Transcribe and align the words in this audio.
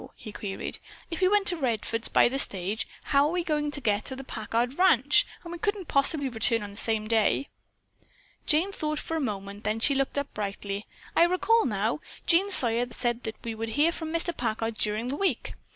he 0.15 0.31
queried. 0.31 0.79
"If 1.11 1.21
we 1.21 1.27
went 1.27 1.45
to 1.49 1.55
Redfords 1.55 2.11
by 2.11 2.27
the 2.27 2.39
stage, 2.39 2.87
how 3.03 3.27
are 3.27 3.31
we 3.31 3.43
to 3.43 3.81
get 3.81 4.03
to 4.05 4.15
the 4.15 4.23
Packard 4.23 4.79
ranch? 4.79 5.27
And 5.43 5.51
we 5.51 5.59
couldn't 5.59 5.87
possibly 5.89 6.27
return 6.27 6.63
on 6.63 6.71
the 6.71 6.75
same 6.77 7.07
day." 7.07 7.49
Jane 8.47 8.71
thought 8.71 8.97
for 8.97 9.15
a 9.15 9.19
moment, 9.21 9.63
then 9.63 9.79
she 9.79 9.93
looked 9.93 10.17
up 10.17 10.33
brightly. 10.33 10.87
"I 11.15 11.25
recall 11.25 11.65
now. 11.65 11.99
Jean 12.25 12.49
Sawyer 12.49 12.87
said 12.89 13.21
that 13.25 13.35
we 13.43 13.53
would 13.53 13.69
hear 13.77 13.91
from 13.91 14.11
Mr. 14.11 14.35
Packard 14.35 14.73
during 14.73 15.09
the 15.09 15.15
week." 15.15 15.53